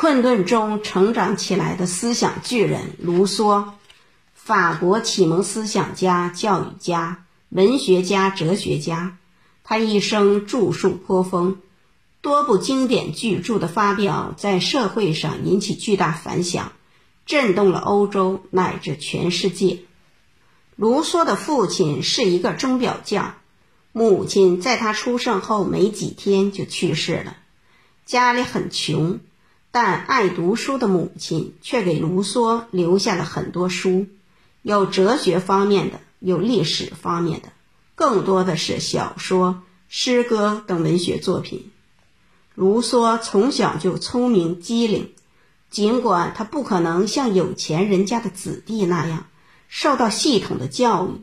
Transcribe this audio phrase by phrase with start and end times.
[0.00, 3.72] 困顿中成长起来的思想巨人卢梭，
[4.32, 9.18] 法国启蒙思想家、教育家、文学家、哲学家。
[9.62, 11.58] 他一生著述颇丰，
[12.22, 16.72] 多部经典巨著的发表在社会上引起巨大反响，
[17.26, 19.80] 震动了欧洲乃至全世界。
[20.76, 23.34] 卢梭的父亲是一个钟表匠，
[23.92, 27.36] 母亲在他出生后没几天就去世了。
[28.06, 29.20] 家里很穷，
[29.72, 34.06] 但爱读书的母亲却给卢梭留下了很多书，
[34.62, 37.48] 有哲学方面的，有历史方面的，
[37.94, 41.70] 更多的是小说、诗歌等文学作品。
[42.56, 45.12] 卢梭从小就聪明机灵，
[45.70, 49.26] 尽管他不可能像有钱人家的子弟那样。
[49.68, 51.20] 受到系统的教育，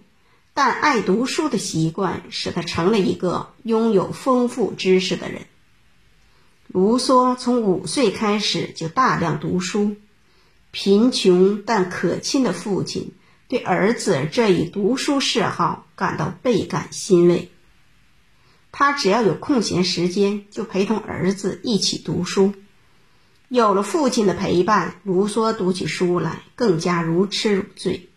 [0.53, 5.41] 但爱读书的习惯使他成了一个拥有丰富知识的人。
[6.67, 9.95] 卢梭从五岁开始就大量读书，
[10.71, 13.13] 贫穷但可亲的父亲
[13.47, 17.49] 对儿子这一读书嗜好感到倍感欣慰。
[18.71, 22.53] 他只要有空闲时间，就陪同儿子一起读书。
[23.47, 28.09] 有了父亲的陪伴，卢梭读起书来更加如痴如醉。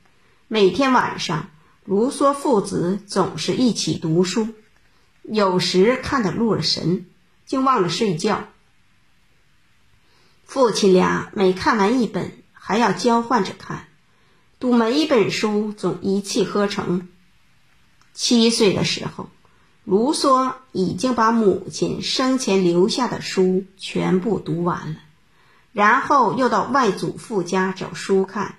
[0.48, 1.48] 每天晚上，
[1.84, 4.48] 卢梭父子总是一起读书，
[5.22, 7.06] 有时看得入了神，
[7.50, 8.44] 竟忘了睡觉。
[10.44, 13.88] 父亲俩每看完一本，还要交换着看，
[14.60, 17.08] 读每一本书总一气呵成。
[18.14, 19.30] 七岁的时候，
[19.82, 25.00] 卢梭已经把母亲生前留下的书全部读完了，
[25.72, 28.58] 然后又到外祖父家找书看。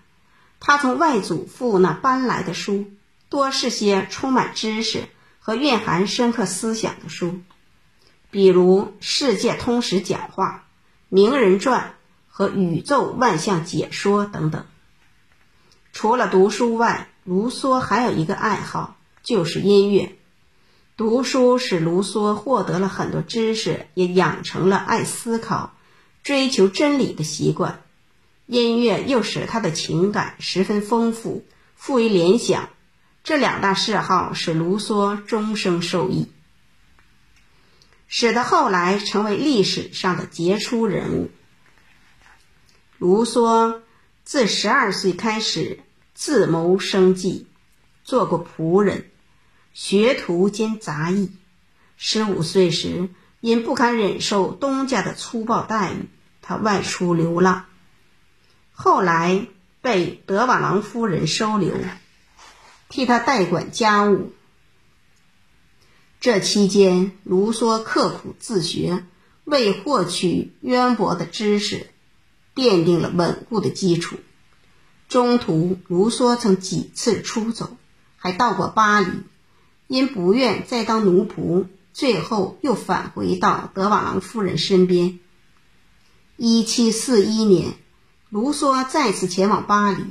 [0.60, 2.92] 他从外祖父那搬来的书，
[3.30, 5.08] 多是些充满知识
[5.40, 7.40] 和蕴含深刻思想的书，
[8.32, 10.48] 比如《世界通史讲话》
[11.10, 11.82] 《名人传》
[12.30, 14.66] 和《宇宙万象解说》等等。
[15.92, 20.16] 除了读书外，卢梭还有一个爱好，就是音乐。
[20.96, 25.74] 读书使卢梭获得了很多知识，也养成了爱思考、
[26.24, 27.82] 追求真理的习惯。
[28.46, 31.44] 音乐又使他的情感十分丰富，
[31.76, 32.70] 富于联想。
[33.24, 36.28] 这两大嗜好使卢梭终生受益，
[38.14, 41.32] 使得后来成为历史上的杰出人物。
[42.98, 43.80] 卢梭
[44.26, 45.80] 自十二岁开始
[46.14, 47.48] 自谋生计，
[48.04, 49.10] 做过仆人、
[49.74, 51.32] 学徒兼杂役。
[51.96, 53.08] 十五岁时，
[53.40, 56.10] 因不堪忍受东家的粗暴待遇，
[56.42, 57.66] 他外出流浪。
[58.74, 59.48] 后来
[59.82, 61.74] 被德瓦朗夫人收留，
[62.90, 64.34] 替他代管家务。
[66.22, 69.04] 这期间，卢梭刻苦自学，
[69.44, 71.88] 为获取渊博的知识
[72.54, 74.18] 奠定了稳固的基础。
[75.10, 77.76] 中途，卢梭曾几次出走，
[78.18, 79.08] 还到过巴黎，
[79.88, 85.18] 因不愿再当奴仆，最后又返回到德瓦朗夫人身边。
[86.38, 87.74] 一七四一年。
[88.30, 90.04] 卢梭再次前往巴黎，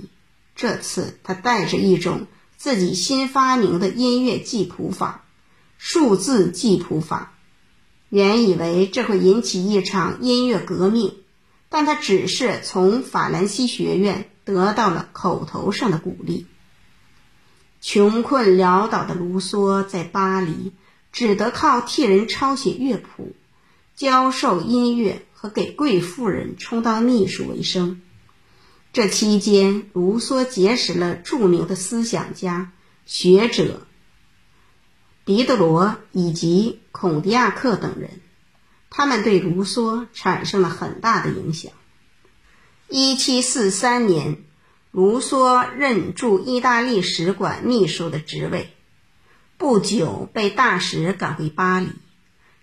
[0.57, 2.27] 这次他带着一种
[2.57, 5.25] 自己新发明的音乐记谱法——
[5.83, 7.33] 数字记谱法。
[8.11, 11.15] 原以为这会引起一场音乐革命，
[11.71, 16.47] 但他只是从法兰西学院得到了口头上的鼓励。
[17.81, 20.73] 穷困潦倒的卢梭在巴黎
[21.13, 23.35] 只得靠替人抄写乐谱、
[23.97, 28.03] 教授音乐和给贵妇人充当秘书为生。
[28.93, 32.73] 这期间，卢梭结识了著名的思想家、
[33.07, 33.87] 学者
[35.31, 38.21] 狄德罗以及孔迪亚克等人，
[38.91, 41.71] 他们对卢梭产生了很大的影响。
[42.89, 44.39] 一七四三年，
[44.91, 48.75] 卢梭任驻意大利使馆秘书的职位，
[49.57, 51.91] 不久被大使赶回巴黎。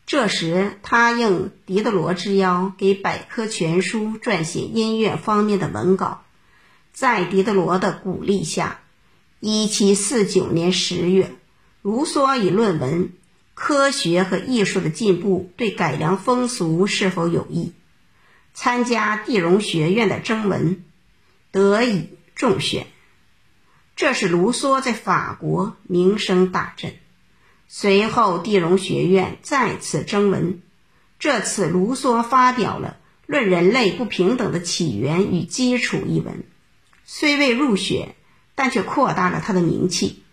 [0.06, 6.25] 这时，他应狄德罗之邀，给《百科全书》撰写音乐方面的文稿。
[6.92, 8.81] 在狄德罗的鼓励下
[9.40, 11.31] ，1749年10月，
[11.81, 13.06] 卢梭以论文
[13.53, 17.68] 《科学和艺术的进步对改良风俗是否有益》
[18.53, 20.83] 参加地荣学院的征文，
[21.51, 22.88] 得以中选。
[23.95, 26.94] 这是卢梭在法国名声大振。
[27.68, 30.62] 随后，地荣学院再次征文，
[31.19, 36.44] 这次卢梭发表了《论人类不平等的起源与基础》一文，
[37.06, 38.15] 虽未入选，
[38.56, 40.24] 但却扩大了他的名气。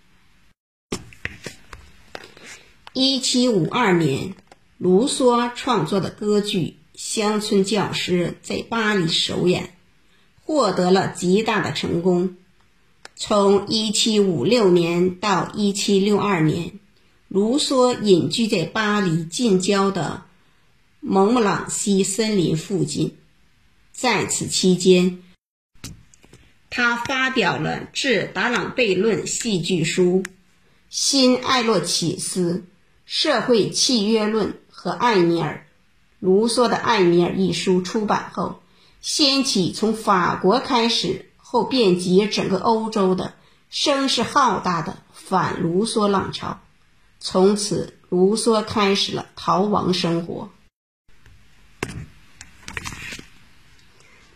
[2.97, 4.35] 一七五二年，
[4.79, 6.61] 卢梭创作的歌剧
[6.95, 9.75] 《乡村教师在巴黎首演，
[10.45, 12.37] 获得了极大的成功。
[13.17, 16.79] 从1756年到1762年，
[17.27, 20.23] 卢梭隐居在巴黎近郊的
[21.01, 23.17] 蒙布朗西森林附近，
[23.93, 25.21] 在此期间，
[26.71, 30.23] 他发表了《致达朗贝论》戏剧书、
[30.89, 32.53] 《新艾洛启斯》、
[33.17, 35.65] 《社会契约论》和《艾米尔》。
[36.19, 38.61] 卢梭的《艾米尔》一书出版后，
[39.01, 43.35] 掀起从法国开始后遍及整个欧洲的
[43.71, 46.59] 声势浩大的反卢梭浪潮。
[47.21, 50.51] 从此，卢梭开始了逃亡生活。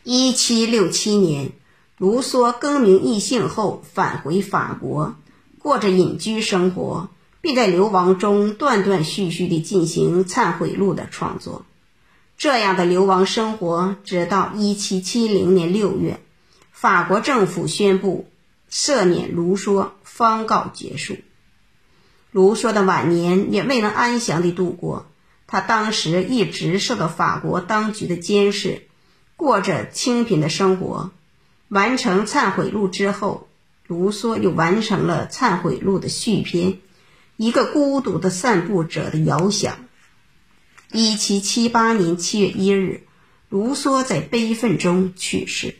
[0.04, 1.50] 一七六七年，
[1.96, 5.16] 卢梭更名易姓后返回法国，
[5.58, 7.08] 过着隐居生活，
[7.48, 11.64] 并在流亡中断断续续地进行《忏悔录》的创作。
[12.36, 16.20] 这样的流亡生活，直到1770年6月，
[16.72, 18.28] 法国政府宣布
[18.70, 21.16] 赦免卢梭，方告结束。
[22.32, 25.06] 卢梭的晚年也未能安详地度过，
[25.46, 28.82] 他当时一直受到法国当局的监视，
[29.36, 31.12] 过着清贫的生活。
[31.68, 33.48] 完成《忏悔录》之后，
[33.86, 36.72] 卢梭又完成了《忏悔录》的续篇，
[37.38, 39.74] 《一个孤独的散步者的遥想》。
[40.92, 43.06] 一七七八年七月一日，
[43.48, 45.76] 卢梭在悲愤中去世。